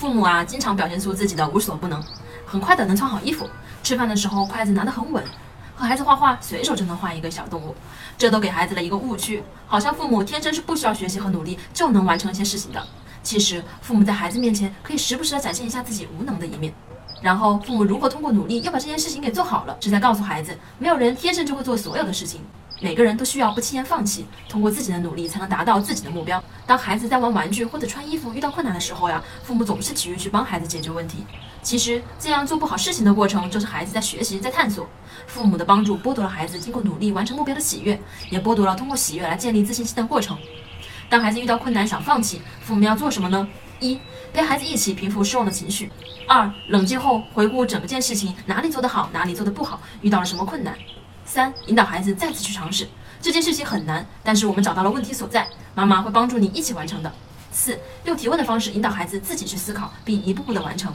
[0.00, 2.02] 父母啊，经常表现出自己的无所不能，
[2.46, 3.46] 很快的能穿好衣服，
[3.82, 5.22] 吃饭的时候筷子拿得很稳，
[5.76, 7.74] 和孩子画画随手就能画一个小动物，
[8.16, 12.82] 这都给孩子了一个误区，好像父母天生是不需要学习和努力就能完成一些事情的。
[13.22, 16.72] 其实，父母在孩子面前可以时不时的展现一下自己无能的一面。
[17.20, 22.40] 然后，父母如果通过努力要把这件事情给做好了，是在告诉孩子，没有人天生就会做所有的事情，
[22.80, 26.42] 每个人都需要不轻言放弃，通过自己的努力才能达到自己的目标。
[26.66, 31.26] 当孩子在玩玩具或者穿衣服遇到困难的时候呀，父母总是急于去帮孩子解决问题。
[31.62, 34.88] 其实，这样做不好事情的过程，就是孩子在学习，在探索。
[35.26, 40.38] 父母的帮助剥夺了孩子经过努力完成目标的喜悦，也剥夺了通过喜悦来建立自信心的过程。
[41.10, 43.46] 当孩子遇到困难想放弃，父母要做什么呢？
[43.78, 44.00] 一
[44.32, 45.90] 陪孩子一起平复失望的情绪。
[46.26, 50.74] 二冷静后回顾整件事情，哪里做得好，哪里做得不好，遇到了什么困难。
[51.32, 52.88] 三引导孩子再次去尝试
[53.22, 57.12] 这件事情很难，但是我们找到了问题所在，妈妈会帮助你一起完成的。
[57.52, 60.92] 四用提问的方式引导孩子自己去思考，并一步步的完成。